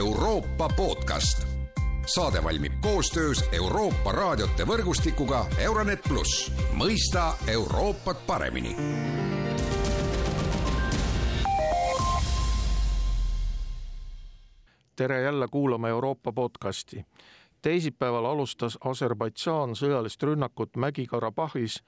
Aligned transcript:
Euroopa 0.00 0.68
podcast. 0.76 1.46
saade 2.06 2.44
valmib 2.44 2.72
koostöös 2.80 3.44
Euroopa 3.52 4.12
raadiote 4.12 4.64
võrgustikuga 4.66 5.44
Euronet 5.58 6.00
pluss, 6.08 6.52
mõista 6.72 7.32
Euroopat 7.46 8.26
paremini 8.26 8.76
tere 14.96 15.20
jälle 15.20 15.48
kuulama 15.48 15.88
Euroopa 15.88 16.32
podcasti. 16.32 17.04
teisipäeval 17.62 18.24
alustas 18.24 18.78
Aserbaidžaan 18.84 19.76
sõjalist 19.76 20.22
rünnakut 20.22 20.76
Mägi-Karabahhis, 20.76 21.82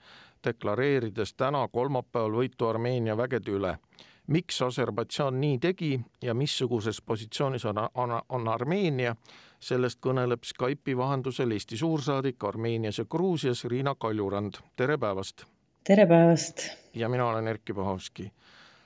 deklareerides 0.44 1.34
täna 1.34 1.68
kolmapäeval 1.68 2.32
võitu 2.32 2.68
Armeenia 2.68 3.16
vägede 3.16 3.50
üle 3.50 3.78
miks 4.26 4.62
Aserbaidžaan 4.62 5.40
nii 5.40 5.58
tegi 5.58 6.00
ja 6.22 6.34
missuguses 6.34 7.02
positsioonis 7.02 7.64
on, 7.64 7.78
on, 7.94 8.20
on 8.28 8.48
Armeenia, 8.48 9.16
sellest 9.60 10.00
kõneleb 10.02 10.46
Skype'i 10.46 10.96
vahendusel 10.96 11.50
Eesti 11.50 11.76
suursaadik 11.76 12.44
Armeenias 12.44 12.98
ja 12.98 13.04
Gruusias 13.04 13.64
Riina 13.64 13.94
Kaljurand, 13.94 14.62
tere 14.76 14.98
päevast! 14.98 15.46
tere 15.84 16.06
päevast! 16.06 16.68
ja 16.94 17.08
mina 17.08 17.26
olen 17.26 17.48
Erkki 17.48 17.74
Pahovski. 17.74 18.30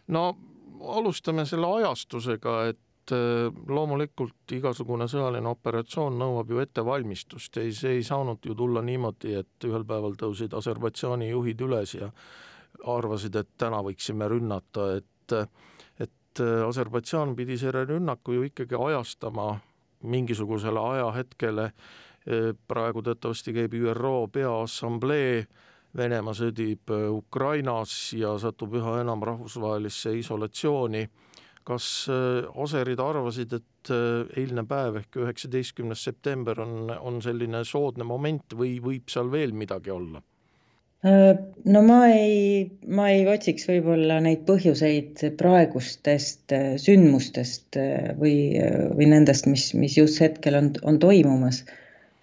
no 0.09 0.37
alustame 0.81 1.45
selle 1.47 1.67
ajastusega, 1.67 2.57
et 2.73 3.13
äh, 3.13 3.53
loomulikult 3.69 4.53
igasugune 4.53 5.09
sõjaline 5.09 5.49
operatsioon 5.49 6.19
nõuab 6.19 6.51
ju 6.51 6.65
ettevalmistust, 6.65 7.57
ei, 7.61 7.73
see 7.73 7.99
ei 7.99 8.05
saanud 8.05 8.45
ju 8.45 8.55
tulla 8.55 8.83
niimoodi, 8.83 9.35
et 9.41 9.69
ühel 9.69 9.85
päeval 9.85 10.17
tõusid 10.21 10.57
Aserbaidžaani 10.57 11.31
juhid 11.31 11.61
üles 11.61 11.95
ja 11.95 12.11
arvasid, 12.85 13.37
et 13.37 13.49
täna 13.59 13.81
võiksime 13.85 14.29
rünnata, 14.29 14.97
et 14.97 15.16
et, 15.33 15.49
et 16.01 16.43
Aserbaidžaan 16.69 17.37
pidi 17.37 17.59
selle 17.59 17.85
rünnaku 17.89 18.37
ju 18.37 18.43
ikkagi 18.51 18.77
ajastama 18.89 19.55
mingisugusele 20.03 20.81
ajahetkele, 20.81 21.71
praegu 22.69 23.03
teatavasti 23.03 23.55
käib 23.55 23.75
ÜRO 23.75 24.29
Peaassamblee, 24.33 25.47
Venemaa 25.97 26.35
sõdib 26.37 26.91
Ukrainas 27.09 28.13
ja 28.13 28.35
satub 28.39 28.75
üha 28.77 28.99
enam 29.01 29.23
rahvusvahelisse 29.25 30.13
isolatsiooni. 30.19 31.09
kas 31.67 32.07
aserid 32.63 33.01
arvasid, 33.03 33.53
et 33.53 33.91
eilne 34.37 34.63
päev 34.69 35.01
ehk 35.01 35.17
üheksateistkümnes 35.19 36.05
september 36.05 36.61
on, 36.61 36.93
on 37.01 37.23
selline 37.23 37.65
soodne 37.65 38.05
moment 38.05 38.55
või 38.55 38.77
võib 38.83 39.11
seal 39.11 39.33
veel 39.33 39.53
midagi 39.53 39.91
olla? 39.91 40.23
Äh, 41.07 41.39
no 41.65 41.83
ma 41.83 41.99
ei, 42.11 42.71
ma 42.91 43.11
ei 43.13 43.27
otsiks 43.31 43.69
võib-olla 43.69 44.17
neid 44.25 44.41
põhjuseid 44.49 45.21
praegustest 45.39 46.55
äh, 46.57 46.73
sündmustest 46.83 47.79
äh, 47.79 48.09
või, 48.19 48.57
või 48.97 49.07
nendest, 49.13 49.47
mis, 49.47 49.69
mis 49.79 49.95
just 50.01 50.19
hetkel 50.25 50.59
on, 50.59 50.73
on 50.83 50.99
toimumas. 51.03 51.65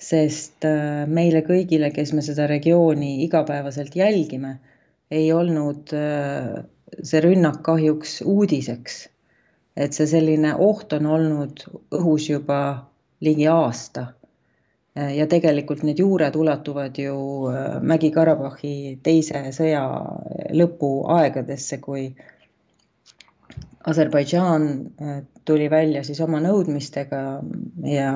sest 0.03 0.65
meile 1.15 1.39
kõigile, 1.47 1.87
kes 1.95 2.09
me 2.11 2.21
seda 2.25 2.43
regiooni 2.49 3.21
igapäevaselt 3.23 3.93
jälgime, 3.95 4.57
ei 5.15 5.29
olnud 5.31 5.93
see 5.93 7.21
rünnak 7.23 7.61
kahjuks 7.63 8.17
uudiseks. 8.27 8.97
et 9.77 9.95
see 9.95 10.09
selline 10.11 10.51
oht 10.59 10.91
on 10.97 11.07
olnud 11.07 11.63
õhus 12.01 12.27
juba 12.33 12.59
ligi 13.23 13.47
aasta 13.47 14.09
ja 14.95 15.25
tegelikult 15.27 15.81
need 15.83 15.99
juured 15.99 16.35
ulatuvad 16.37 16.97
ju 17.01 17.15
äh, 17.49 17.79
Mägi-Karabahhi 17.81 18.99
teise 19.03 19.47
sõja 19.55 19.83
lõpuaegadesse, 20.53 21.79
kui 21.81 22.11
Aserbaidžaan 23.89 24.67
äh, 25.01 25.15
tuli 25.45 25.69
välja 25.69 26.03
siis 26.07 26.21
oma 26.23 26.39
nõudmistega 26.43 27.23
ja, 27.89 28.11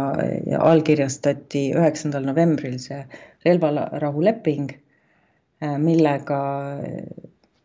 ja 0.48 0.62
allkirjastati 0.64 1.72
üheksandal 1.76 2.30
novembril 2.30 2.78
see 2.80 3.02
relvarahuleping, 3.46 4.70
millega 5.82 6.38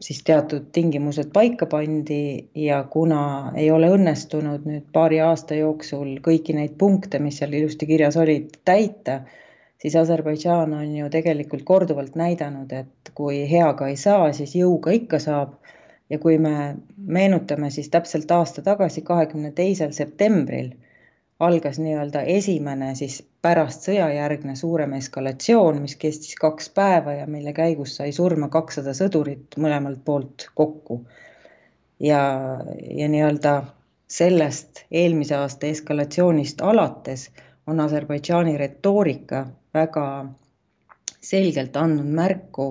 siis 0.03 0.23
teatud 0.27 0.65
tingimused 0.73 1.31
paika 1.33 1.67
pandi 1.67 2.49
ja 2.55 2.83
kuna 2.91 3.53
ei 3.57 3.71
ole 3.71 3.91
õnnestunud 3.95 4.67
nüüd 4.67 4.89
paari 4.97 5.21
aasta 5.23 5.59
jooksul 5.59 6.17
kõiki 6.25 6.57
neid 6.59 6.75
punkte, 6.79 7.21
mis 7.23 7.39
seal 7.39 7.55
ilusti 7.55 7.87
kirjas 7.87 8.19
olid, 8.19 8.51
täita, 8.67 9.21
siis 9.83 9.97
Aserbaidžaan 9.99 10.75
on 10.79 10.97
ju 10.97 11.11
tegelikult 11.11 11.63
korduvalt 11.69 12.19
näidanud, 12.19 12.73
et 12.73 13.13
kui 13.15 13.45
heaga 13.51 13.91
ei 13.93 13.99
saa, 14.01 14.33
siis 14.33 14.57
jõuga 14.59 14.95
ikka 14.99 15.23
saab. 15.23 15.59
ja 16.11 16.19
kui 16.21 16.35
me 16.39 16.77
meenutame, 17.17 17.71
siis 17.71 17.87
täpselt 17.89 18.31
aasta 18.31 18.63
tagasi, 18.63 19.01
kahekümne 19.01 19.51
teisel 19.57 19.95
septembril 19.97 20.75
algas 21.43 21.79
nii-öelda 21.83 22.23
esimene 22.37 22.93
siis 22.99 23.19
pärast 23.43 23.89
sõjajärgne 23.89 24.55
suurem 24.59 24.95
eskalatsioon, 24.99 25.81
mis 25.83 25.97
kestis 25.99 26.37
kaks 26.39 26.71
päeva 26.77 27.17
ja 27.19 27.27
mille 27.27 27.53
käigus 27.57 27.97
sai 27.99 28.13
surma 28.15 28.49
kakssada 28.53 28.95
sõdurit 28.95 29.59
mõlemalt 29.59 30.05
poolt 30.05 30.49
kokku. 30.55 31.03
ja, 32.01 32.21
ja 32.91 33.09
nii-öelda 33.09 33.57
sellest 34.13 34.85
eelmise 34.91 35.37
aasta 35.37 35.67
eskalatsioonist 35.67 36.63
alates 36.63 37.31
on 37.67 37.81
Aserbaidžaani 37.81 38.57
retoorika 38.61 39.47
väga 39.75 40.07
selgelt 41.23 41.77
andnud 41.77 42.11
märku 42.19 42.67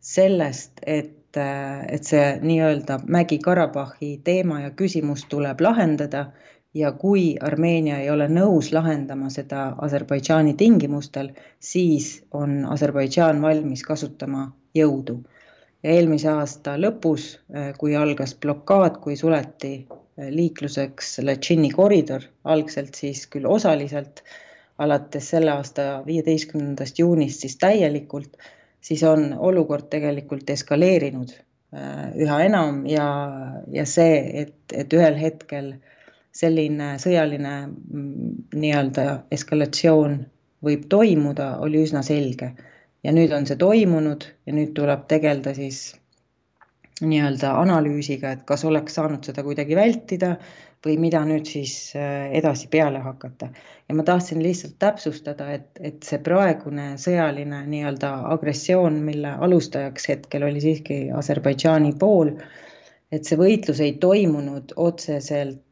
sellest, 0.00 0.80
et, 0.86 1.36
et 1.36 2.04
see 2.06 2.26
nii-öelda 2.42 3.00
Mägi-Karabahhi 3.06 4.12
teema 4.24 4.60
ja 4.64 4.70
küsimus 4.70 5.26
tuleb 5.28 5.60
lahendada 5.60 6.30
ja 6.74 6.92
kui 6.92 7.36
Armeenia 7.40 7.98
ei 7.98 8.10
ole 8.10 8.28
nõus 8.30 8.70
lahendama 8.72 9.30
seda 9.30 9.70
Aserbaidžaani 9.86 10.54
tingimustel, 10.58 11.32
siis 11.58 12.20
on 12.30 12.64
Aserbaidžaan 12.70 13.42
valmis 13.42 13.82
kasutama 13.82 14.50
jõudu. 14.74 15.20
ja 15.82 15.94
eelmise 15.96 16.28
aasta 16.28 16.76
lõpus, 16.76 17.38
eh, 17.54 17.72
kui 17.78 17.96
algas 17.96 18.34
blokaad, 18.34 18.98
kui 19.00 19.16
suleti 19.16 19.72
eh, 19.86 20.28
liikluseks 20.28 21.18
Latšini 21.24 21.70
koridor, 21.70 22.22
algselt 22.44 22.94
siis 22.94 23.26
küll 23.26 23.46
osaliselt, 23.46 24.22
alates 24.78 25.30
selle 25.30 25.50
aasta 25.50 26.02
viieteistkümnendast 26.06 26.98
juunist 26.98 27.40
siis 27.40 27.56
täielikult, 27.56 28.36
siis 28.80 29.02
on 29.02 29.32
olukord 29.38 29.88
tegelikult 29.90 30.50
eskaleerinud 30.50 31.32
eh, 31.32 32.10
üha 32.26 32.42
enam 32.44 32.84
ja, 32.86 33.08
ja 33.72 33.86
see, 33.86 34.20
et, 34.44 34.58
et 34.72 34.92
ühel 34.92 35.16
hetkel 35.16 35.72
äh, 35.72 35.96
selline 36.36 36.94
sõjaline 37.02 37.54
mm, 37.66 38.34
nii-öelda 38.54 39.06
eskalatsioon 39.34 40.20
võib 40.64 40.86
toimuda, 40.92 41.56
oli 41.64 41.82
üsna 41.84 42.02
selge. 42.06 42.52
ja 43.02 43.12
nüüd 43.16 43.32
on 43.32 43.46
see 43.48 43.56
toimunud 43.56 44.26
ja 44.46 44.52
nüüd 44.52 44.74
tuleb 44.76 45.06
tegeleda 45.08 45.54
siis 45.56 45.94
nii-öelda 47.00 47.54
analüüsiga, 47.56 48.34
et 48.36 48.42
kas 48.44 48.64
oleks 48.68 48.98
saanud 48.98 49.24
seda 49.24 49.42
kuidagi 49.46 49.76
vältida 49.76 50.34
või 50.84 50.96
mida 51.00 51.22
nüüd 51.24 51.48
siis 51.48 51.94
äh, 51.96 52.28
edasi 52.36 52.68
peale 52.72 53.00
hakata. 53.04 53.48
ja 53.88 53.94
ma 53.96 54.04
tahtsin 54.04 54.42
lihtsalt 54.42 54.76
täpsustada, 54.78 55.48
et, 55.52 55.70
et 55.80 56.02
see 56.04 56.20
praegune 56.24 56.92
sõjaline 57.00 57.64
nii-öelda 57.66 58.12
agressioon, 58.34 59.00
mille 59.04 59.32
alustajaks 59.48 60.08
hetkel 60.12 60.44
oli 60.48 60.60
siiski 60.60 61.00
Aserbaidžaani 61.16 61.96
pool, 61.98 62.36
et 63.12 63.24
see 63.24 63.40
võitlus 63.40 63.80
ei 63.80 63.96
toimunud 64.00 64.76
otseselt 64.76 65.64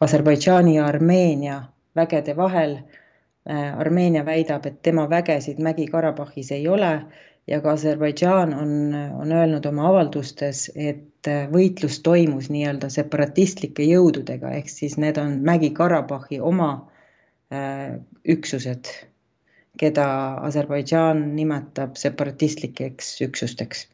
Aserbaidžaani 0.00 0.76
ja 0.76 0.86
Armeenia 0.86 1.62
vägede 1.96 2.36
vahel. 2.36 2.78
Äh, 3.50 3.78
Armeenia 3.78 4.24
väidab, 4.26 4.66
et 4.66 4.82
tema 4.82 5.08
vägesid 5.10 5.58
Mägi-Karabahhis 5.58 6.52
ei 6.54 6.68
ole 6.68 6.92
ja 7.46 7.60
ka 7.60 7.72
Aserbaidžaan 7.72 8.54
on, 8.54 8.94
on 9.18 9.32
öelnud 9.32 9.66
oma 9.66 9.88
avaldustes, 9.88 10.68
et 10.76 11.28
äh, 11.28 11.48
võitlus 11.50 12.00
toimus 12.06 12.50
nii-öelda 12.54 12.90
separatistlike 12.92 13.86
jõududega, 13.88 14.52
ehk 14.58 14.70
siis 14.70 14.94
need 14.98 15.18
on 15.18 15.40
Mägi-Karabahhi 15.48 16.38
oma 16.40 16.70
äh, 17.52 17.98
üksused, 18.36 18.92
keda 19.78 20.06
Aserbaidžaan 20.50 21.24
nimetab 21.36 21.98
separatistlikeks 21.98 23.16
üksusteks. 23.26 23.88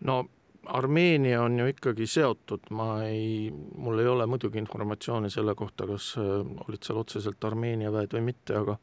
no 0.00 0.24
Armeenia 0.66 1.42
on 1.42 1.58
ju 1.58 1.66
ikkagi 1.66 2.06
seotud, 2.06 2.68
ma 2.70 3.02
ei, 3.04 3.50
mul 3.50 3.98
ei 3.98 4.06
ole 4.06 4.26
muidugi 4.30 4.60
informatsiooni 4.62 5.30
selle 5.30 5.54
kohta, 5.58 5.88
kas 5.90 6.12
äh, 6.22 6.38
olid 6.68 6.86
seal 6.86 7.00
otseselt 7.00 7.44
Armeenia 7.44 7.90
väed 7.92 8.14
või 8.14 8.28
mitte, 8.30 8.60
aga 8.60 8.78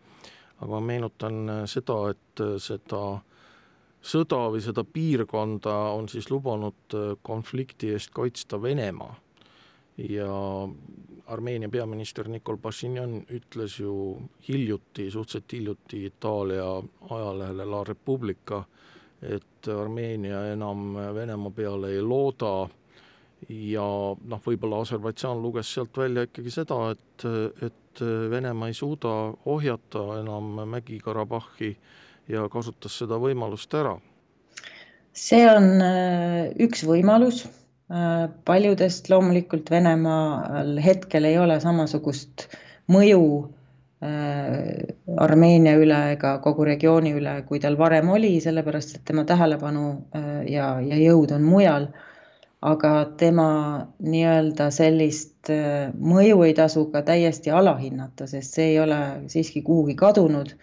aga 0.59 0.69
ma 0.73 0.81
meenutan 0.83 1.37
äh, 1.49 1.61
seda, 1.71 1.97
et 2.11 2.43
äh, 2.43 2.57
seda 2.59 3.03
sõda 4.03 4.41
või 4.51 4.63
seda 4.63 4.83
piirkonda 4.83 5.75
on 5.95 6.07
siis 6.11 6.27
lubanud 6.31 6.95
konflikti 7.23 7.93
eest 7.95 8.11
kaitsta 8.15 8.61
Venemaa. 8.61 9.15
ja 9.97 10.31
Armeenia 11.27 11.69
peaminister 11.69 12.27
Nikol 12.27 12.57
Pašinjan 12.57 13.25
ütles 13.29 13.79
ju 13.79 13.93
hiljuti, 14.47 15.11
suhteliselt 15.11 15.51
hiljuti 15.53 16.05
Itaalia 16.05 16.69
ajalehele 17.09 17.65
La 17.65 17.83
Repubblica, 17.83 18.63
et 19.21 19.67
Armeenia 19.67 20.45
enam 20.53 20.93
Venemaa 21.15 21.51
peale 21.55 21.91
ei 21.95 22.01
looda 22.01 22.69
ja 23.49 23.85
noh, 24.15 24.41
võib-olla 24.45 24.81
Aserbaidžaan 24.83 25.41
luges 25.41 25.71
sealt 25.73 25.97
välja 25.97 26.25
ikkagi 26.27 26.51
seda, 26.53 26.79
et, 26.95 27.25
et 27.65 28.03
Venemaa 28.31 28.71
ei 28.71 28.77
suuda 28.77 29.13
ohjata 29.51 30.05
enam 30.19 30.59
Mägi-Karabahhi 30.73 31.73
ja 32.29 32.47
kasutas 32.51 32.97
seda 33.01 33.19
võimalust 33.21 33.73
ära. 33.75 33.97
see 35.13 35.43
on 35.49 35.81
äh, 35.83 36.51
üks 36.63 36.85
võimalus, 36.87 37.43
äh, 37.91 38.29
paljudest 38.45 39.09
loomulikult 39.09 39.71
Venemaal 39.71 40.77
hetkel 40.83 41.25
ei 41.27 41.39
ole 41.41 41.59
samasugust 41.59 42.47
mõju 42.87 43.49
Armeenia 43.99 45.73
üle 45.75 45.97
ega 46.13 46.37
kogu 46.39 46.63
regiooni 46.63 47.11
üle, 47.19 47.33
kui 47.49 47.59
tal 47.59 47.75
varem 47.75 48.07
oli, 48.15 48.37
sellepärast 48.39 48.95
et 48.95 49.01
tema 49.09 49.25
tähelepanu 49.27 49.89
ja, 50.47 50.69
ja 50.79 50.99
jõud 51.01 51.33
on 51.35 51.43
mujal 51.43 51.89
aga 52.61 52.91
tema 53.17 53.51
nii-öelda 54.03 54.67
sellist 54.75 55.51
äh, 55.53 55.91
mõju 55.95 56.43
ei 56.43 56.55
tasu 56.57 56.85
ka 56.91 57.01
täiesti 57.07 57.53
alahinnata, 57.55 58.27
sest 58.27 58.57
see 58.57 58.73
ei 58.73 58.81
ole 58.83 58.99
siiski 59.31 59.63
kuhugi 59.63 59.95
kadunud. 59.95 60.57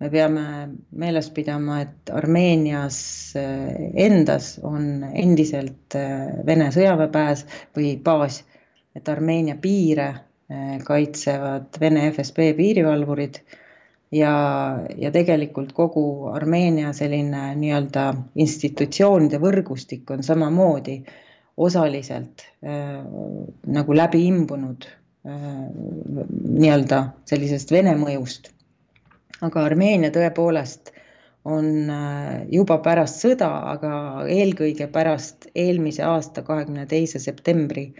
me 0.00 0.10
peame 0.10 0.68
meeles 0.90 1.30
pidama, 1.30 1.80
et 1.80 2.10
Armeenias 2.10 2.98
äh, 3.38 3.90
endas 3.94 4.58
on 4.62 5.04
endiselt 5.14 5.94
äh, 5.94 6.44
Vene 6.46 6.70
sõjaväebaas 6.74 7.46
või 7.76 7.96
baas, 8.02 8.42
et 8.94 9.08
Armeenia 9.08 9.56
piire 9.56 10.08
kaitsevad 10.84 11.78
Vene 11.80 12.02
FSB 12.12 12.50
piirivalvurid 12.58 13.38
ja, 14.14 14.32
ja 14.96 15.10
tegelikult 15.14 15.72
kogu 15.72 16.04
Armeenia 16.34 16.92
selline 16.96 17.52
nii-öelda 17.58 18.06
institutsioonide 18.44 19.40
võrgustik 19.42 20.10
on 20.14 20.22
samamoodi 20.26 20.98
osaliselt 21.56 22.44
äh, 22.66 23.00
nagu 23.76 23.96
läbi 23.96 24.24
imbunud 24.28 24.86
äh, 24.86 25.46
nii-öelda 26.58 27.04
sellisest 27.30 27.72
Vene 27.74 27.94
mõjust. 27.98 28.50
aga 29.44 29.64
Armeenia 29.66 30.10
tõepoolest 30.14 30.92
on 31.44 31.90
äh, 31.90 32.44
juba 32.50 32.78
pärast 32.82 33.24
sõda, 33.24 33.50
aga 33.74 33.92
eelkõige 34.30 34.88
pärast 34.92 35.50
eelmise 35.54 36.02
aasta 36.06 36.42
kahekümne 36.42 36.86
teise 36.86 37.18
septembri 37.18 37.92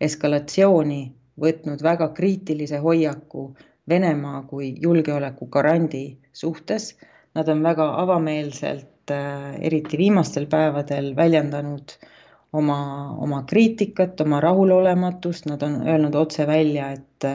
eskalatsiooni 0.00 1.02
võtnud 1.42 1.82
väga 1.82 2.08
kriitilise 2.16 2.78
hoiaku 2.78 3.52
Venemaa 3.88 4.42
kui 4.46 4.68
julgeoleku 4.80 5.48
garandi 5.50 6.04
suhtes. 6.32 6.92
Nad 7.34 7.48
on 7.48 7.62
väga 7.62 7.88
avameelselt, 7.98 9.10
eriti 9.10 9.98
viimastel 9.98 10.46
päevadel 10.46 11.16
väljendanud 11.16 11.96
äh, 11.96 12.10
oma, 12.52 13.10
oma 13.18 13.42
kriitikat, 13.48 14.20
oma 14.20 14.40
rahulolematust, 14.40 15.46
nad 15.48 15.62
on 15.62 15.82
öelnud 15.88 16.14
otse 16.14 16.46
välja, 16.46 16.92
et 16.92 17.28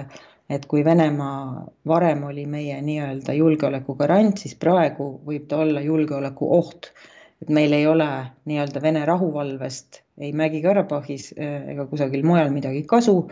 et 0.48 0.64
kui 0.66 0.80
Venemaa 0.86 1.66
varem 1.92 2.22
oli 2.24 2.46
meie 2.48 2.78
nii-öelda 2.82 3.34
julgeoleku 3.36 3.98
garant, 4.00 4.38
siis 4.40 4.54
praegu 4.56 5.10
võib 5.28 5.50
ta 5.52 5.58
olla 5.60 5.82
julgeoleku 5.84 6.48
oht. 6.58 6.94
et 7.42 7.50
meil 7.50 7.74
ei 7.74 7.88
ole 7.88 8.08
nii-öelda 8.46 8.82
Vene 8.82 9.04
rahuvalvest 9.06 10.02
ei 10.18 10.32
Mägi-Karabahhis 10.32 11.34
eh, 11.36 11.68
ega 11.74 11.86
kusagil 11.86 12.24
mujal 12.26 12.50
midagi 12.50 12.86
kasu, 12.88 13.28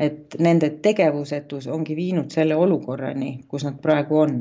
et 0.00 0.36
nende 0.40 0.70
tegevusetus 0.82 1.68
ongi 1.68 1.96
viinud 1.96 2.32
selle 2.32 2.56
olukorrani, 2.56 3.34
kus 3.48 3.66
nad 3.66 3.76
praegu 3.84 4.22
on 4.22 4.38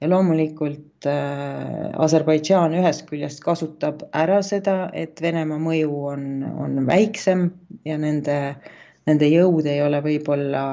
ja 0.00 0.08
loomulikult 0.10 1.06
äh, 1.10 1.90
Aserbaidžaan 1.98 2.74
ühest 2.78 3.06
küljest 3.08 3.42
kasutab 3.44 4.04
ära 4.14 4.40
seda, 4.46 4.90
et 4.94 5.22
Venemaa 5.22 5.58
mõju 5.62 6.02
on, 6.12 6.26
on 6.66 6.82
väiksem 6.86 7.48
ja 7.86 7.98
nende, 7.98 8.38
nende 9.10 9.30
jõud 9.30 9.66
ei 9.70 9.82
ole 9.82 10.02
võib-olla 10.04 10.64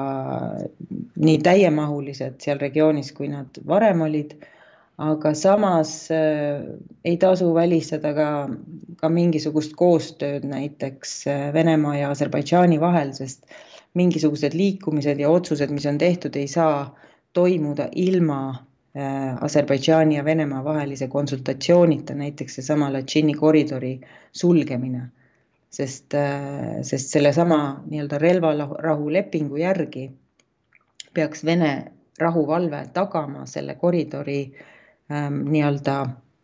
nii 1.16 1.38
täiemahulised 1.42 2.38
seal 2.42 2.62
regioonis, 2.62 3.12
kui 3.16 3.30
nad 3.32 3.62
varem 3.66 4.04
olid. 4.06 4.36
Aga 4.98 5.34
samas 5.34 6.10
äh, 6.10 6.62
ei 7.04 7.16
tasu 7.20 7.50
välistada 7.54 8.14
ka, 8.16 8.28
ka 8.96 9.08
mingisugust 9.12 9.74
koostööd 9.76 10.46
näiteks 10.48 11.16
äh, 11.28 11.48
Venemaa 11.54 11.96
ja 11.96 12.10
Aserbaidžaani 12.10 12.80
vahel, 12.80 13.12
sest 13.12 13.44
mingisugused 13.94 14.54
liikumised 14.56 15.20
ja 15.20 15.30
otsused, 15.30 15.70
mis 15.72 15.86
on 15.86 15.98
tehtud, 15.98 16.36
ei 16.36 16.48
saa 16.48 16.94
toimuda 17.36 17.88
ilma 17.92 18.40
Äh, 18.96 19.44
Aserbaidžaani 19.44 20.16
ja 20.16 20.24
Venemaa 20.24 20.64
vahelise 20.64 21.08
konsultatsioonita, 21.08 22.14
näiteks 22.14 22.54
seesama 22.54 22.92
Latšini 22.92 23.34
koridori 23.34 24.00
sulgemine. 24.32 25.08
sest, 25.76 26.14
äh, 26.14 26.80
sest 26.82 27.10
sellesama 27.12 27.82
nii-öelda 27.90 28.18
relvarahulepingu 28.18 29.56
järgi 29.60 30.04
peaks 31.14 31.44
Vene 31.44 31.92
rahuvalve 32.18 32.80
tagama 32.94 33.42
selle 33.46 33.74
koridori 33.74 34.38
ähm, 34.46 34.62
nii-öelda 35.10 35.96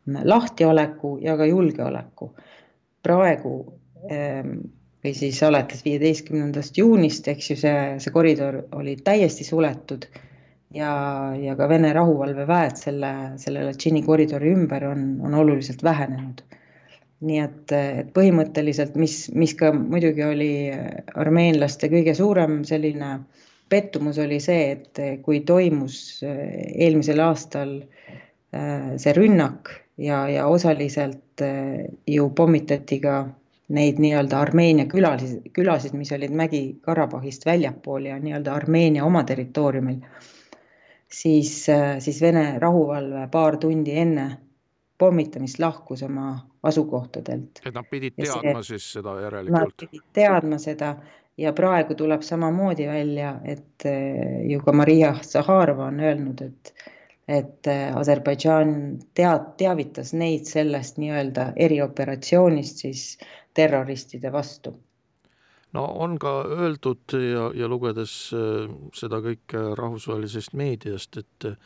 lahtioleku 0.06 1.18
ja 1.22 1.36
ka 1.36 1.46
julgeoleku. 1.46 2.34
praegu 3.02 3.74
ähm, 4.10 4.58
või 5.02 5.14
siis 5.18 5.42
alates 5.42 5.84
viieteistkümnendast 5.84 6.78
juunist, 6.78 7.26
eks 7.28 7.50
ju, 7.50 7.56
see, 7.58 7.78
see 7.98 8.12
koridor 8.14 8.60
oli 8.78 8.94
täiesti 9.04 9.44
suletud 9.44 10.06
ja, 10.74 10.92
ja 11.34 11.56
ka 11.58 11.68
Vene 11.68 11.90
rahuvalveväed 11.92 12.78
selle, 12.78 13.12
selle 13.42 13.64
Latšini 13.66 14.04
koridori 14.06 14.52
ümber 14.54 14.86
on, 14.92 15.16
on 15.26 15.34
oluliselt 15.34 15.82
vähenenud. 15.82 16.44
nii 17.22 17.38
et, 17.38 17.72
et 17.72 18.08
põhimõtteliselt, 18.14 18.94
mis, 18.98 19.28
mis 19.34 19.52
ka 19.54 19.72
muidugi 19.74 20.24
oli 20.26 20.54
armeenlaste 21.14 21.90
kõige 21.90 22.14
suurem 22.18 22.64
selline 22.66 23.12
pettumus, 23.70 24.18
oli 24.18 24.40
see, 24.42 24.72
et 24.72 25.22
kui 25.22 25.40
toimus 25.46 26.22
eelmisel 26.22 27.22
aastal 27.22 27.76
äh, 27.78 28.22
see 28.52 29.12
rünnak 29.16 29.70
ja, 29.96 30.28
ja 30.28 30.46
osaliselt 30.46 31.40
äh, 31.40 31.86
ju 32.06 32.30
pommitati 32.30 33.00
ka 33.00 33.22
neid 33.72 34.00
nii-öelda 34.02 34.40
Armeenia 34.40 34.84
külasid, 34.90 35.48
külasid, 35.56 35.94
mis 35.96 36.12
olid 36.12 36.34
Mägi-Karabahhist 36.36 37.46
väljapool 37.48 38.10
ja 38.10 38.18
nii-öelda 38.20 38.54
Armeenia 38.54 39.04
oma 39.04 39.24
territooriumil 39.24 40.02
siis, 41.12 41.68
äh, 41.68 41.98
siis 41.98 42.20
Vene 42.22 42.58
rahuvalve 42.58 43.28
paar 43.30 43.56
tundi 43.56 43.96
enne 43.98 44.30
pommitamist 44.98 45.58
lahkus 45.58 46.02
oma 46.02 46.34
asukohtadelt. 46.62 47.60
et 47.66 47.74
nad 47.74 47.88
pidid 47.90 48.14
teadma 48.16 48.62
see, 48.62 48.78
siis 48.78 48.92
seda 48.98 49.16
järelikult? 49.20 49.58
Nad 49.58 49.74
pidid 49.80 50.04
teadma 50.12 50.58
seda 50.58 50.94
ja 51.36 51.52
praegu 51.52 51.94
tuleb 51.94 52.22
samamoodi 52.22 52.86
välja, 52.86 53.34
et 53.44 53.86
äh, 53.86 54.42
ju 54.50 54.60
ka 54.60 54.72
Maria 54.72 55.14
Zaharova 55.22 55.86
on 55.90 56.00
öelnud, 56.00 56.40
et 56.40 56.74
et 57.28 57.66
äh, 57.70 57.90
Aserbaidžaan 57.96 58.72
tead, 59.14 59.52
teavitas 59.58 60.12
neid 60.12 60.48
sellest 60.50 60.98
nii-öelda 60.98 61.52
erioperatsioonist 61.56 62.82
siis 62.84 63.04
terroristide 63.54 64.32
vastu. 64.32 64.74
No 65.72 65.86
on 66.04 66.18
ka 66.20 66.42
öeldud 66.52 67.14
ja, 67.16 67.46
ja 67.56 67.68
lugedes 67.70 68.14
äh, 68.36 68.66
seda 68.96 69.22
kõike 69.24 69.70
rahvusvahelisest 69.78 70.56
meediast, 70.58 71.16
et 71.22 71.48
äh, 71.48 71.56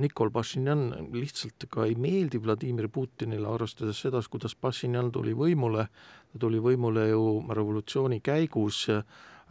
Nikol 0.00 0.30
Pašinjan 0.32 0.86
lihtsalt 1.12 1.66
ka 1.68 1.84
ei 1.84 1.92
meeldi 2.00 2.40
Vladimir 2.40 2.88
Putinile, 2.88 3.44
arvestades 3.52 4.00
seda, 4.00 4.22
kuidas 4.30 4.54
Pašinjan 4.56 5.10
tuli 5.12 5.34
võimule, 5.36 5.84
ta 6.32 6.40
tuli 6.40 6.62
võimule 6.64 7.10
ju 7.10 7.26
revolutsiooni 7.52 8.22
käigus, 8.24 8.86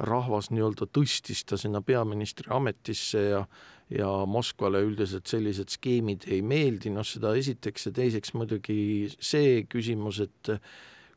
rahvas 0.02 0.50
nii-öelda 0.50 0.88
tõstis 0.90 1.44
ta 1.46 1.60
sinna 1.62 1.84
peaministri 1.86 2.50
ametisse 2.50 3.22
ja 3.22 3.44
ja 3.92 4.10
Moskvale 4.30 4.82
üldiselt 4.86 5.28
sellised 5.28 5.74
skeemid 5.74 6.28
ei 6.32 6.42
meeldi, 6.46 6.92
noh 6.94 7.06
seda 7.08 7.34
esiteks 7.38 7.90
ja 7.90 7.96
teiseks 8.00 8.34
muidugi 8.38 9.10
see 9.20 9.66
küsimus, 9.70 10.22
et 10.24 10.54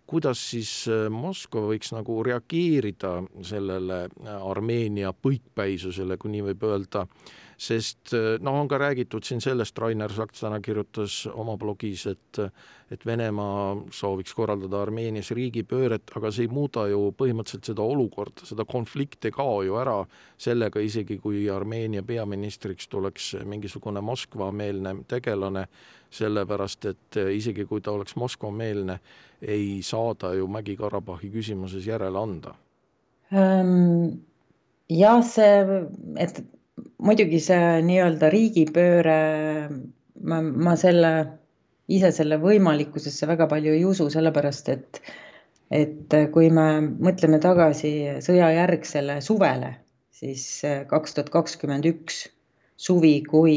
kuidas 0.06 0.40
siis 0.50 0.72
äh, 0.90 1.06
Moskva 1.12 1.64
võiks 1.70 1.94
nagu 1.94 2.18
reageerida 2.26 3.16
sellele 3.46 4.04
äh, 4.06 4.34
Armeenia 4.50 5.14
põikpäisusele, 5.16 6.18
kui 6.20 6.34
nii 6.34 6.48
võib 6.50 6.66
öelda, 6.68 7.06
sest 7.64 8.12
äh, 8.14 8.36
noh, 8.44 8.60
on 8.60 8.68
ka 8.68 8.78
räägitud 8.78 9.24
siin 9.24 9.40
sellest, 9.40 9.78
Rainer 9.78 10.12
Saks 10.12 10.44
täna 10.44 10.60
kirjutas 10.64 11.24
oma 11.32 11.56
blogis, 11.60 12.06
et 12.10 12.42
et 12.92 13.06
Venemaa 13.06 13.76
sooviks 13.96 14.34
korraldada 14.36 14.82
Armeenias 14.84 15.30
riigipööret, 15.34 16.12
aga 16.14 16.30
see 16.30 16.44
ei 16.44 16.50
muuda 16.52 16.84
ju 16.90 17.08
põhimõtteliselt 17.16 17.70
seda 17.70 17.82
olukorda, 17.82 18.44
seda 18.46 18.66
konflikti 18.68 19.30
ei 19.30 19.34
kao 19.34 19.62
ju 19.64 19.78
ära 19.80 19.96
sellega, 20.38 20.82
isegi 20.84 21.16
kui 21.18 21.46
Armeenia 21.50 22.04
peaministriks 22.06 22.86
tuleks 22.92 23.30
mingisugune 23.48 24.02
Moskva-meelne 24.04 24.98
tegelane, 25.10 25.64
sellepärast 26.14 26.90
et 26.92 27.20
isegi 27.34 27.64
kui 27.66 27.82
ta 27.82 27.96
oleks 27.96 28.14
Moskva-meelne, 28.20 28.98
ei 29.40 29.80
saa 29.82 30.14
ta 30.14 30.34
ju 30.36 30.46
Mägi-Karabahhi 30.46 31.32
küsimuses 31.32 31.88
järele 31.88 32.20
anda 32.20 32.54
ähm,? 33.32 34.20
jah, 34.92 35.22
see, 35.24 35.82
et 36.20 36.44
muidugi 37.04 37.40
see 37.42 37.80
nii-öelda 37.86 38.30
riigipööre, 38.32 39.18
ma, 40.30 40.40
ma 40.40 40.74
selle, 40.80 41.12
ise 41.92 42.10
selle 42.16 42.38
võimalikkusesse 42.42 43.28
väga 43.30 43.48
palju 43.50 43.74
ei 43.76 43.84
usu, 43.88 44.08
sellepärast 44.12 44.72
et 44.74 45.02
et 45.74 46.14
kui 46.30 46.50
me 46.54 46.66
mõtleme 47.02 47.40
tagasi 47.42 47.90
sõjajärgsele 48.22 49.16
suvele, 49.24 49.70
siis 50.14 50.44
kaks 50.90 51.16
tuhat 51.16 51.30
kakskümmend 51.34 51.88
üks 51.88 52.20
suvi, 52.76 53.16
kui 53.26 53.56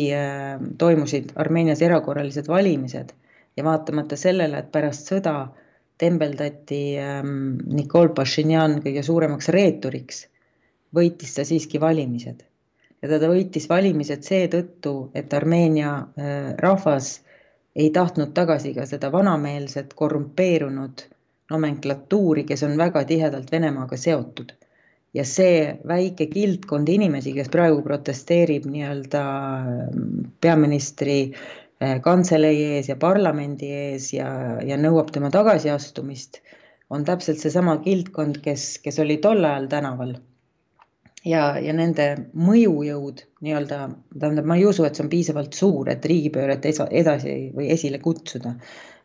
toimusid 0.82 1.36
Armeenias 1.44 1.84
erakorralised 1.86 2.48
valimised 2.50 3.12
ja 3.60 3.68
vaatamata 3.68 4.18
sellele, 4.18 4.64
et 4.64 4.72
pärast 4.74 5.12
sõda 5.12 5.36
tembeldati 6.02 6.82
Nikol 7.28 8.14
Pašinjan 8.18 8.80
kõige 8.86 9.04
suuremaks 9.06 9.52
reeturiks, 9.54 10.24
võitis 10.96 11.36
ta 11.38 11.46
siiski 11.46 11.82
valimised 11.84 12.47
ja 13.02 13.10
ta 13.12 13.30
võitis 13.30 13.68
valimised 13.70 14.26
seetõttu, 14.26 14.94
et 15.16 15.34
Armeenia 15.34 15.94
äh, 15.98 16.54
rahvas 16.64 17.18
ei 17.78 17.92
tahtnud 17.94 18.34
tagasi 18.38 18.74
ka 18.74 18.88
seda 18.90 19.12
vanameelset 19.14 19.94
korrumpeerunud 19.98 21.04
nomenklatuuri, 21.52 22.44
kes 22.48 22.64
on 22.68 22.74
väga 22.80 23.04
tihedalt 23.10 23.52
Venemaaga 23.52 23.98
seotud. 23.98 24.56
ja 25.16 25.24
see 25.26 25.62
väike 25.88 26.26
kildkond 26.30 26.90
inimesi, 26.92 27.32
kes 27.34 27.48
praegu 27.50 27.80
protesteerib 27.82 28.66
nii-öelda 28.70 29.22
ähm, 29.56 30.02
peaministri 30.44 31.16
äh, 31.32 31.96
kantselei 32.04 32.60
ees 32.74 32.90
ja 32.92 32.98
parlamendi 33.02 33.72
ees 33.74 34.12
ja, 34.14 34.28
ja 34.68 34.78
nõuab 34.78 35.10
tema 35.16 35.32
tagasiastumist, 35.34 36.42
on 36.94 37.08
täpselt 37.08 37.40
seesama 37.42 37.78
kildkond, 37.86 38.42
kes, 38.44 38.68
kes 38.84 39.00
oli 39.06 39.18
tol 39.24 39.48
ajal 39.48 39.72
tänaval 39.72 40.18
ja, 41.28 41.44
ja 41.62 41.74
nende 41.76 42.08
mõjujõud 42.38 43.24
nii-öelda, 43.46 43.80
tähendab, 44.18 44.48
ma 44.50 44.58
ei 44.58 44.66
usu, 44.70 44.86
et 44.88 44.98
see 44.98 45.06
on 45.06 45.12
piisavalt 45.12 45.58
suur, 45.58 45.90
et 45.92 46.06
riigipööret 46.08 46.66
edasi 46.68 47.38
või 47.56 47.72
esile 47.76 48.00
kutsuda. 48.04 48.56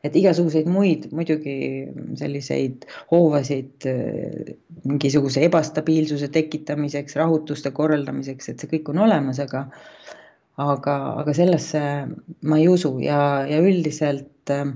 et 0.02 0.16
igasuguseid 0.18 0.66
muid 0.66 1.04
muidugi 1.14 1.86
selliseid 2.18 2.88
hoovasid 3.12 3.86
äh, 3.86 4.54
mingisuguse 4.84 5.44
ebastabiilsuse 5.46 6.28
tekitamiseks, 6.34 7.14
rahutuste 7.20 7.70
korraldamiseks, 7.70 8.48
et 8.48 8.58
see 8.58 8.72
kõik 8.72 8.90
on 8.90 9.04
olemas, 9.06 9.38
aga 9.38 9.68
aga, 10.62 10.96
aga 11.22 11.34
sellesse 11.36 11.82
ma 12.42 12.58
ei 12.58 12.66
usu 12.68 12.96
ja, 13.00 13.46
ja 13.48 13.60
üldiselt 13.62 14.50
äh, 14.50 14.74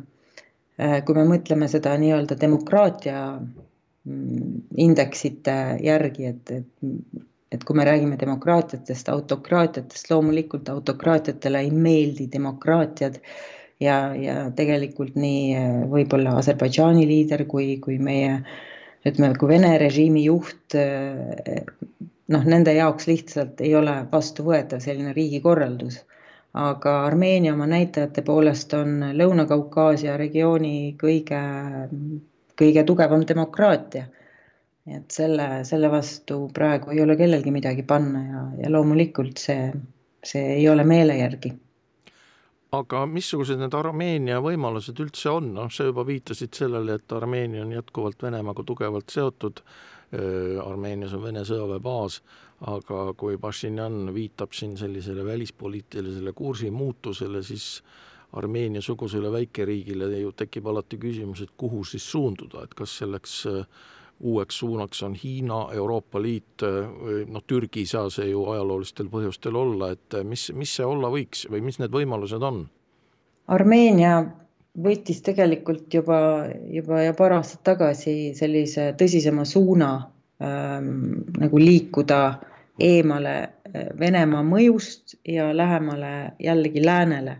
kui 1.04 1.16
me 1.18 1.24
mõtleme 1.28 1.68
seda 1.72 1.96
nii-öelda 2.00 2.38
demokraatia 2.40 3.22
mm, 3.36 4.66
indeksite 4.86 5.56
järgi, 5.84 6.32
et, 6.32 6.54
et 6.60 7.25
et 7.52 7.64
kui 7.64 7.76
me 7.78 7.84
räägime 7.86 8.16
demokraatiatest, 8.18 9.08
autokraatiatest, 9.08 10.10
loomulikult 10.10 10.68
autokraatiatele 10.68 11.60
ei 11.66 11.70
meeldi 11.70 12.26
demokraatiad 12.32 13.20
ja, 13.80 13.98
ja 14.14 14.38
tegelikult 14.56 15.14
nii 15.18 15.42
äh, 15.54 15.76
võib-olla 15.92 16.36
Aserbaidžaani 16.40 17.06
liider 17.06 17.44
kui, 17.50 17.76
kui 17.82 17.98
meie 18.02 18.40
ütleme, 19.06 19.34
kui 19.38 19.52
Vene 19.54 19.76
režiimi 19.78 20.24
juht 20.26 20.74
äh, 20.74 21.62
noh, 22.34 22.50
nende 22.50 22.74
jaoks 22.74 23.06
lihtsalt 23.10 23.62
ei 23.62 23.74
ole 23.78 23.94
vastuvõetav 24.12 24.82
selline 24.82 25.14
riigikorraldus. 25.16 26.02
aga 26.56 26.92
Armeenia 27.04 27.52
oma 27.52 27.66
näitajate 27.68 28.22
poolest 28.24 28.72
on 28.74 29.02
Lõuna-Kaukaasia 29.12 30.14
regiooni 30.16 30.96
kõige, 31.02 31.40
kõige 32.56 32.84
tugevam 32.88 33.26
demokraatia 33.28 34.06
nii 34.86 34.98
et 35.00 35.10
selle, 35.10 35.46
selle 35.66 35.90
vastu 35.90 36.46
praegu 36.54 36.92
ei 36.94 37.02
ole 37.02 37.16
kellelgi 37.18 37.52
midagi 37.54 37.82
panna 37.86 38.22
ja, 38.22 38.42
ja 38.62 38.72
loomulikult 38.72 39.40
see, 39.42 39.70
see 40.24 40.52
ei 40.60 40.68
ole 40.70 40.84
meele 40.86 41.18
järgi. 41.18 41.52
aga 42.76 43.02
missugused 43.10 43.58
need 43.58 43.74
Armeenia 43.74 44.38
võimalused 44.44 44.98
üldse 45.02 45.30
on, 45.32 45.52
noh, 45.56 45.70
sa 45.72 45.86
juba 45.88 46.04
viitasid 46.06 46.54
sellele, 46.54 46.98
et 47.00 47.12
Armeenia 47.12 47.64
on 47.64 47.72
jätkuvalt 47.72 48.22
Venemaaga 48.22 48.64
tugevalt 48.66 49.10
seotud, 49.10 49.62
Armeenias 50.62 51.14
on 51.16 51.22
Vene 51.24 51.42
sõjaväebaas, 51.46 52.20
aga 52.70 53.12
kui 53.18 53.38
Pašinjan 53.40 54.12
viitab 54.14 54.54
siin 54.54 54.76
sellisele 54.78 55.24
välispoliitilisele 55.24 56.32
kursi 56.32 56.70
muutusele, 56.70 57.42
siis 57.42 57.82
Armeenia-sugusele 58.36 59.30
väikeriigile 59.32 60.10
ju 60.20 60.32
tekib 60.36 60.66
alati 60.66 60.98
küsimus, 61.00 61.42
et 61.42 61.52
kuhu 61.56 61.84
siis 61.84 62.06
suunduda, 62.10 62.64
et 62.64 62.74
kas 62.74 62.98
selleks 63.00 63.36
äh, 63.50 63.84
uueks 64.20 64.58
suunaks 64.58 65.02
on 65.02 65.14
Hiina, 65.14 65.66
Euroopa 65.74 66.22
Liit, 66.22 66.64
noh, 67.28 67.42
Türgi 67.46 67.82
ei 67.84 67.90
saa 67.90 68.10
see 68.10 68.30
ju 68.30 68.46
ajaloolistel 68.50 69.10
põhjustel 69.12 69.56
olla, 69.56 69.90
et 69.92 70.16
mis, 70.24 70.48
mis 70.56 70.72
see 70.78 70.86
olla 70.86 71.10
võiks 71.12 71.44
või 71.52 71.60
mis 71.66 71.78
need 71.82 71.92
võimalused 71.92 72.42
on? 72.42 72.62
Armeenia 73.52 74.22
võttis 74.82 75.22
tegelikult 75.24 75.94
juba, 75.94 76.18
juba 76.72 77.02
ja 77.04 77.14
paar 77.16 77.36
aastat 77.38 77.62
tagasi 77.64 78.34
sellise 78.36 78.90
tõsisema 78.98 79.46
suuna 79.48 79.90
ähm, 80.42 81.22
nagu 81.38 81.60
liikuda 81.60 82.20
eemale 82.80 83.36
äh, 83.42 83.86
Venemaa 83.98 84.44
mõjust 84.44 85.16
ja 85.28 85.48
lähemale 85.56 86.32
jällegi 86.42 86.84
läänele 86.84 87.38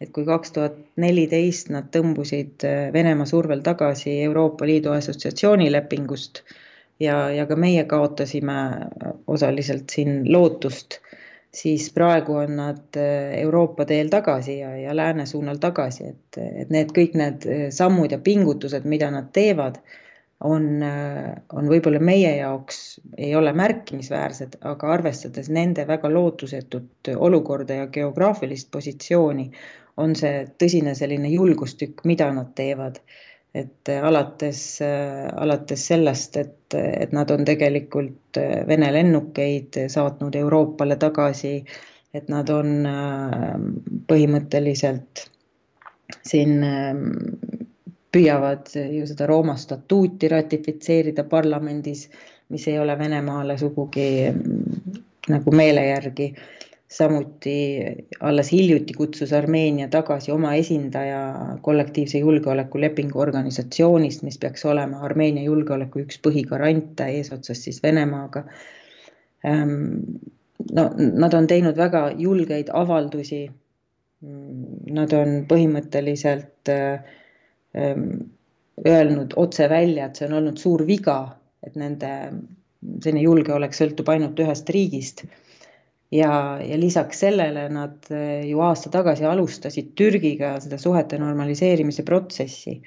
et 0.00 0.12
kui 0.14 0.24
kaks 0.26 0.54
tuhat 0.54 0.78
neliteist 1.02 1.72
nad 1.74 1.90
tõmbusid 1.94 2.64
äh, 2.66 2.88
Venemaa 2.94 3.26
survel 3.26 3.64
tagasi 3.66 4.20
Euroopa 4.28 4.66
Liidu 4.66 4.92
assotsiatsioonilepingust 4.94 6.42
ja, 7.02 7.28
ja 7.34 7.46
ka 7.46 7.56
meie 7.56 7.84
kaotasime 7.90 8.58
osaliselt 9.26 9.90
siin 9.90 10.22
lootust, 10.32 11.00
siis 11.54 11.88
praegu 11.94 12.38
on 12.42 12.56
nad 12.60 12.98
äh, 13.00 13.34
Euroopa 13.42 13.86
teel 13.88 14.10
tagasi 14.12 14.58
ja, 14.60 14.74
ja 14.76 14.96
lääne 14.96 15.26
suunal 15.26 15.58
tagasi, 15.62 16.12
et, 16.12 16.42
et 16.62 16.70
need 16.74 16.94
kõik 16.96 17.16
need 17.18 17.48
äh, 17.48 17.64
sammud 17.74 18.14
ja 18.14 18.20
pingutused, 18.22 18.86
mida 18.86 19.10
nad 19.14 19.32
teevad, 19.34 19.80
on, 20.44 20.66
on 21.52 21.68
võib-olla 21.70 22.00
meie 22.02 22.36
jaoks 22.36 23.00
ei 23.18 23.32
ole 23.36 23.52
märkimisväärsed, 23.56 24.58
aga 24.70 24.92
arvestades 24.94 25.50
nende 25.50 25.86
väga 25.86 26.10
lootusetut 26.12 27.10
olukorda 27.16 27.80
ja 27.80 27.86
geograafilist 27.92 28.70
positsiooni, 28.70 29.48
on 29.98 30.14
see 30.18 30.44
tõsine 30.62 30.94
selline 30.94 31.30
julgustükk, 31.32 32.04
mida 32.06 32.30
nad 32.34 32.54
teevad. 32.54 33.02
et 33.58 33.88
alates, 34.02 34.58
alates 35.32 35.82
sellest, 35.88 36.36
et, 36.36 36.74
et 36.76 37.12
nad 37.16 37.30
on 37.32 37.46
tegelikult 37.48 38.38
Vene 38.68 38.90
lennukeid 38.92 39.78
saatnud 39.90 40.36
Euroopale 40.36 40.98
tagasi, 41.00 41.64
et 42.14 42.28
nad 42.28 42.50
on 42.52 42.84
põhimõtteliselt 44.12 45.24
siin 46.28 46.60
püüavad 48.12 48.70
ju 48.74 49.06
seda 49.06 49.26
Rooma 49.28 49.56
statuuti 49.56 50.28
ratifitseerida 50.32 51.24
parlamendis, 51.28 52.08
mis 52.48 52.68
ei 52.68 52.78
ole 52.80 52.96
Venemaale 52.98 53.58
sugugi 53.60 54.08
nagu 55.28 55.52
meele 55.52 55.84
järgi 55.90 56.32
samuti 56.88 57.84
alles 58.20 58.52
hiljuti 58.52 58.94
kutsus 58.94 59.32
Armeenia 59.32 59.88
tagasi 59.88 60.32
oma 60.32 60.54
esindaja 60.54 61.20
kollektiivse 61.62 62.18
julgeoleku 62.18 62.80
lepingu 62.80 63.20
organisatsioonist, 63.20 64.22
mis 64.22 64.38
peaks 64.38 64.64
olema 64.64 65.02
Armeenia 65.04 65.44
julgeoleku 65.44 66.00
üks 66.06 66.20
põhigarante 66.24 67.10
eesotsas 67.18 67.60
siis 67.64 67.82
Venemaaga. 67.82 68.44
Ehm, 69.44 69.76
no 70.72 70.88
nad 70.96 71.36
on 71.36 71.46
teinud 71.46 71.76
väga 71.76 72.08
julgeid 72.16 72.72
avaldusi. 72.72 73.44
Nad 74.90 75.12
on 75.14 75.44
põhimõtteliselt 75.50 76.72
ehm, 76.72 77.04
öelnud 77.74 79.34
otse 79.36 79.68
välja, 79.68 80.06
et 80.06 80.16
see 80.16 80.28
on 80.28 80.38
olnud 80.38 80.58
suur 80.58 80.86
viga, 80.86 81.18
et 81.66 81.76
nende 81.76 82.12
selline 83.02 83.24
julgeolek 83.24 83.74
sõltub 83.74 84.08
ainult 84.12 84.38
ühest 84.40 84.70
riigist 84.70 85.24
ja, 86.10 86.60
ja 86.64 86.78
lisaks 86.78 87.20
sellele 87.20 87.68
nad 87.72 88.10
eh, 88.10 88.46
ju 88.48 88.60
aasta 88.64 88.90
tagasi 88.92 89.26
alustasid 89.28 89.92
Türgiga 89.98 90.56
seda 90.62 90.78
suhete 90.80 91.18
normaliseerimise 91.20 92.04
protsessi, 92.06 92.78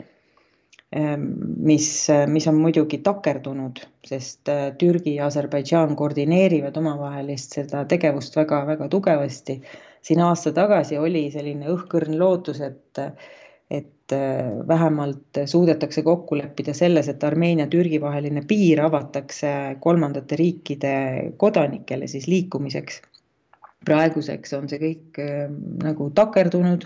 ehm, 0.96 1.28
mis, 1.68 1.92
mis 2.32 2.48
on 2.50 2.62
muidugi 2.62 3.02
takerdunud, 3.06 3.84
sest 4.08 4.50
eh, 4.50 4.64
Türgi 4.80 5.18
ja 5.20 5.30
Aserbaidžaan 5.30 5.96
koordineerivad 6.00 6.78
omavahelist 6.82 7.60
seda 7.60 7.86
tegevust 7.86 8.38
väga-väga 8.40 8.90
tugevasti. 8.90 9.62
siin 10.02 10.22
aasta 10.26 10.52
tagasi 10.52 10.98
oli 10.98 11.28
selline 11.32 11.68
õhkõrn 11.70 12.18
lootus, 12.18 12.62
et 12.66 13.00
et 14.12 14.18
eh, 14.18 14.68
vähemalt 14.68 15.40
suudetakse 15.46 16.04
kokku 16.04 16.38
leppida 16.38 16.74
selles, 16.74 17.08
et 17.08 17.24
Armeenia-Türgi 17.24 18.02
vaheline 18.02 18.44
piir 18.48 18.82
avatakse 18.84 19.78
kolmandate 19.80 20.36
riikide 20.36 20.94
kodanikele 21.38 22.08
siis 22.08 22.28
liikumiseks 22.28 23.02
praeguseks 23.86 24.54
on 24.58 24.68
see 24.70 24.82
kõik 24.82 25.22
ähm, 25.24 25.56
nagu 25.82 26.10
takerdunud. 26.16 26.86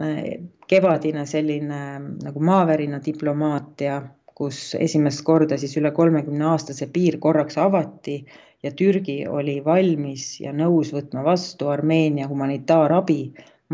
Äh, 0.00 0.46
kevadine 0.70 1.26
selline 1.26 1.80
nagu 2.22 2.40
maavärina 2.46 3.00
diplomaatia, 3.04 4.00
kus 4.40 4.76
esimest 4.78 5.24
korda 5.26 5.58
siis 5.60 5.74
üle 5.76 5.90
kolmekümne 5.92 6.46
aastase 6.52 6.86
piir 6.94 7.18
korraks 7.20 7.58
avati 7.60 8.22
ja 8.62 8.70
Türgi 8.72 9.24
oli 9.28 9.58
valmis 9.64 10.38
ja 10.40 10.54
nõus 10.56 10.94
võtma 10.94 11.24
vastu 11.26 11.68
Armeenia 11.68 12.28
humanitaarabi 12.30 13.20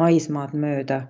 maismaad 0.00 0.56
mööda 0.58 1.04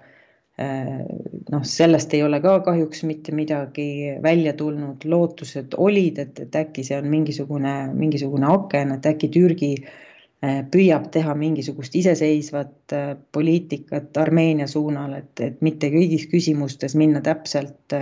noh, 0.56 1.64
sellest 1.68 2.14
ei 2.16 2.22
ole 2.24 2.40
ka 2.40 2.54
kahjuks 2.64 3.02
mitte 3.04 3.34
midagi 3.36 4.16
välja 4.22 4.54
tulnud, 4.56 5.04
lootused 5.04 5.76
olid, 5.76 6.18
et, 6.22 6.40
et 6.40 6.58
äkki 6.62 6.84
see 6.86 6.96
on 6.96 7.10
mingisugune, 7.12 7.74
mingisugune 7.92 8.48
aken, 8.48 8.94
et 8.96 9.08
äkki 9.12 9.28
Türgi 9.34 9.74
püüab 10.72 11.10
teha 11.12 11.34
mingisugust 11.36 11.94
iseseisvat 11.96 12.94
poliitikat 13.32 14.16
Armeenia 14.20 14.66
suunal, 14.68 15.16
et, 15.20 15.32
et 15.40 15.60
mitte 15.64 15.90
kõigis 15.92 16.26
küsimustes 16.32 16.96
minna 16.96 17.20
täpselt 17.24 17.96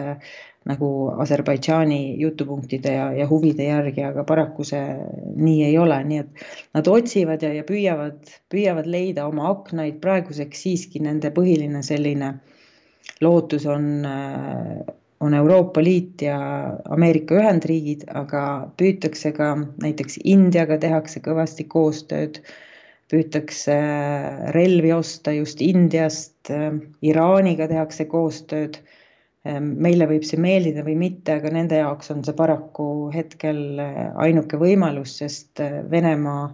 nagu 0.69 0.89
Aserbaidžaani 1.21 2.17
jutupunktide 2.21 2.95
ja, 2.97 3.09
ja 3.13 3.27
huvide 3.29 3.67
järgi, 3.69 4.05
aga 4.07 4.25
paraku 4.25 4.65
see 4.65 4.83
nii 5.37 5.61
ei 5.67 5.77
ole, 5.79 5.99
nii 6.09 6.23
et 6.23 6.45
nad 6.77 6.89
otsivad 6.89 7.45
ja, 7.45 7.53
ja 7.59 7.65
püüavad, 7.69 8.33
püüavad 8.53 8.89
leida 8.89 9.29
oma 9.29 9.51
aknaid, 9.53 10.01
praeguseks 10.05 10.65
siiski 10.65 11.05
nende 11.05 11.33
põhiline 11.37 11.85
selline 11.85 12.33
lootus 13.21 13.67
on, 13.69 14.07
on 15.21 15.35
Euroopa 15.35 15.85
Liit 15.85 16.25
ja 16.25 16.39
Ameerika 16.97 17.37
Ühendriigid, 17.39 18.09
aga 18.09 18.45
püütakse 18.81 19.35
ka 19.37 19.53
näiteks 19.85 20.23
Indiaga 20.25 20.81
tehakse 20.81 21.21
kõvasti 21.25 21.69
koostööd, 21.69 22.41
püütakse 23.13 23.77
relvi 24.57 24.97
osta 24.97 25.37
just 25.37 25.61
Indiast, 25.61 26.49
Iraaniga 27.05 27.69
tehakse 27.69 28.09
koostööd 28.09 28.81
meile 29.45 30.07
võib 30.09 30.25
see 30.25 30.41
meeldida 30.41 30.85
või 30.85 30.97
mitte, 30.97 31.39
aga 31.39 31.53
nende 31.53 31.81
jaoks 31.83 32.11
on 32.15 32.23
see 32.25 32.37
paraku 32.37 33.11
hetkel 33.13 33.81
äh, 33.83 34.07
ainuke 34.25 34.57
võimalus, 34.61 35.19
sest 35.21 35.61
äh, 35.61 35.83
Venemaa 35.91 36.47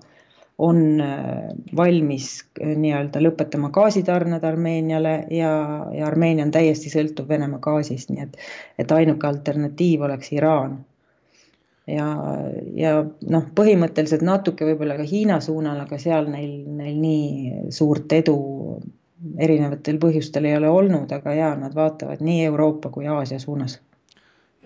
on 0.60 0.82
äh, 1.00 1.52
valmis 1.76 2.32
nii-öelda 2.58 3.22
lõpetama 3.22 3.70
gaasitarned 3.72 4.44
Armeeniale 4.44 5.14
ja, 5.32 5.52
ja 5.94 6.06
Armeenia 6.10 6.44
on 6.48 6.52
täiesti 6.54 6.90
sõltuv 6.92 7.30
Venemaa 7.30 7.62
gaasist, 7.62 8.10
nii 8.10 8.26
et, 8.26 8.38
et 8.82 8.92
ainuke 8.92 9.28
alternatiiv 9.28 10.02
oleks 10.10 10.32
Iraan. 10.34 10.80
ja, 11.86 12.10
ja 12.74 12.96
noh, 13.06 13.46
põhimõtteliselt 13.54 14.26
natuke 14.26 14.66
võib-olla 14.66 14.98
ka 14.98 15.06
Hiina 15.06 15.38
suunal, 15.40 15.78
aga 15.86 15.98
seal 15.98 16.26
neil, 16.30 16.58
neil 16.66 16.98
nii 16.98 17.70
suurt 17.70 18.12
edu 18.18 18.40
erinevatel 19.38 19.98
põhjustel 20.00 20.48
ei 20.48 20.56
ole 20.56 20.68
olnud, 20.68 21.12
aga 21.12 21.34
jaa, 21.36 21.54
nad 21.58 21.74
vaatavad 21.76 22.22
nii 22.24 22.44
Euroopa 22.48 22.90
kui 22.90 23.08
Aasia 23.08 23.38
suunas. 23.38 23.80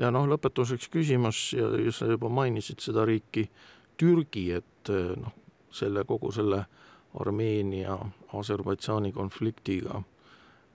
ja 0.00 0.11
noh, 0.11 0.26
lõpetuseks 0.30 0.90
küsimus 0.90 1.52
ja, 1.54 1.68
sa 1.94 2.06
juba 2.11 2.28
mainisid 2.28 2.82
seda 2.82 3.04
riiki, 3.06 3.49
Türgi, 3.96 4.49
et 4.52 4.90
noh, 4.90 5.34
selle 5.75 6.04
kogu 6.04 6.32
selle 6.34 6.64
Armeenia, 7.20 7.99
Aserbaidžaani 8.34 9.12
konfliktiga 9.12 10.02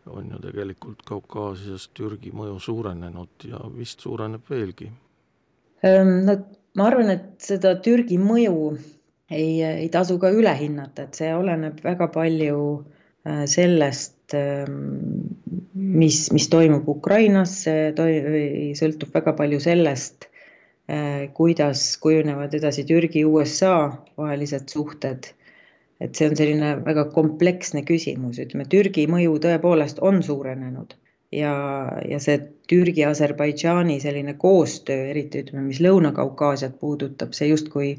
on 0.10 0.30
ju 0.32 0.40
tegelikult 0.42 1.04
Kaukaasias 1.06 1.90
Türgi 1.94 2.32
mõju 2.32 2.56
suurenenud 2.64 3.44
ja 3.46 3.60
vist 3.76 4.00
suureneb 4.00 4.48
veelgi. 4.50 4.88
Ehm, 5.84 6.24
no 6.26 6.38
ma 6.80 6.88
arvan, 6.88 7.12
et 7.12 7.36
seda 7.44 7.76
Türgi 7.84 8.18
mõju 8.18 8.56
ei, 9.30 9.60
ei 9.62 9.90
tasu 9.94 10.16
ka 10.20 10.32
üle 10.34 10.56
hinnata, 10.58 11.06
et 11.06 11.20
see 11.20 11.34
oleneb 11.36 11.84
väga 11.84 12.08
palju 12.16 12.56
Äh, 12.80 12.99
sellest, 13.26 14.34
ähm, 14.34 14.78
mis, 15.74 16.30
mis 16.32 16.48
toimub 16.50 16.88
Ukrainas, 16.90 17.58
see 17.66 17.90
toi-, 17.98 18.72
sõltub 18.80 19.12
väga 19.14 19.34
palju 19.38 19.60
sellest, 19.64 20.30
äh, 20.90 21.28
kuidas 21.36 21.84
kujunevad 22.02 22.56
edasi 22.56 22.86
Türgi-USA 22.88 23.76
vahelised 24.18 24.72
suhted. 24.72 25.34
et 26.00 26.16
see 26.16 26.30
on 26.30 26.36
selline 26.40 26.68
väga 26.86 27.10
kompleksne 27.12 27.82
küsimus, 27.84 28.38
ütleme 28.40 28.64
Türgi 28.72 29.04
mõju 29.12 29.34
tõepoolest 29.44 29.98
on 30.00 30.22
suurenenud 30.24 30.94
ja, 31.32 31.54
ja 32.08 32.20
see 32.24 32.38
Türgi-Aserbaidžaani 32.72 34.00
selline 34.02 34.34
koostöö, 34.40 35.10
eriti 35.12 35.44
ütleme, 35.44 35.66
mis 35.68 35.82
Lõuna-Kaukaasiat 35.84 36.78
puudutab, 36.80 37.34
see 37.38 37.50
justkui 37.52 37.90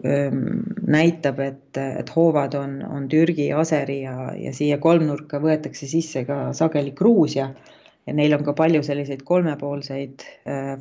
näitab, 0.00 1.40
et, 1.44 1.76
et 1.76 2.10
hoovad 2.16 2.54
on, 2.56 2.78
on 2.88 3.08
Türgi, 3.12 3.50
Aseri 3.52 4.00
ja, 4.02 4.32
ja 4.40 4.52
siia 4.56 4.78
kolmnurka 4.80 5.40
võetakse 5.42 5.86
sisse 5.86 6.24
ka 6.24 6.46
sageli 6.56 6.94
Gruusia 6.96 7.50
ja 8.06 8.14
neil 8.16 8.32
on 8.32 8.44
ka 8.46 8.54
palju 8.56 8.80
selliseid 8.82 9.20
kolmepoolseid 9.28 10.24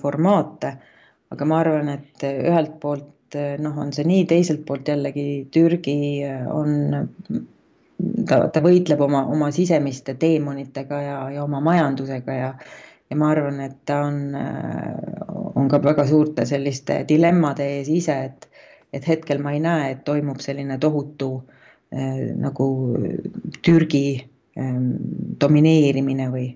formaate. 0.01 0.77
aga 1.31 1.45
ma 1.47 1.59
arvan, 1.59 1.89
et 1.89 2.23
ühelt 2.27 2.79
poolt 2.79 3.35
noh, 3.59 3.75
on 3.79 3.91
see 3.95 4.07
nii, 4.07 4.25
teiselt 4.27 4.65
poolt 4.67 4.87
jällegi 4.87 5.47
Türgi 5.51 6.23
on, 6.51 7.09
ta, 8.27 8.47
ta 8.47 8.63
võitleb 8.63 9.03
oma, 9.03 9.25
oma 9.31 9.51
sisemiste 9.51 10.15
teemonitega 10.19 11.01
ja, 11.01 11.19
ja 11.35 11.43
oma 11.43 11.61
majandusega 11.63 12.39
ja 12.39 12.55
ja 13.11 13.17
ma 13.19 13.33
arvan, 13.33 13.59
et 13.59 13.75
ta 13.85 14.05
on, 14.07 14.31
on 15.59 15.67
ka 15.71 15.81
väga 15.83 16.05
suurte 16.07 16.45
selliste 16.47 17.01
dilemmade 17.09 17.65
ees 17.77 17.89
ise, 17.91 18.15
et 18.29 18.47
et 18.93 19.07
hetkel 19.07 19.41
ma 19.41 19.53
ei 19.55 19.59
näe, 19.63 19.91
et 19.91 20.03
toimub 20.05 20.39
selline 20.43 20.77
tohutu 20.77 21.31
äh, 21.39 22.31
nagu 22.35 22.67
Türgi 23.61 24.05
äh, 24.19 24.75
domineerimine 25.41 26.29
või, 26.31 26.47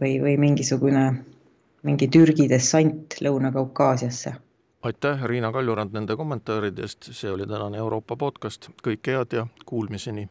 või, 0.00 0.16
või 0.22 0.36
mingisugune, 0.40 1.04
mingi 1.82 2.08
Türgi 2.08 2.48
dessant 2.48 3.20
Lõuna-Kaukaasiasse. 3.20 4.34
aitäh, 4.82 5.24
Riina 5.24 5.52
Kaljurand, 5.52 5.92
nende 5.92 6.16
kommentaaride 6.16 6.82
eest, 6.82 7.12
see 7.12 7.30
oli 7.30 7.46
tänane 7.46 7.78
Euroopa 7.78 8.16
podcast, 8.16 8.70
kõike 8.82 9.16
head 9.16 9.36
ja 9.36 9.46
kuulmiseni 9.66 10.28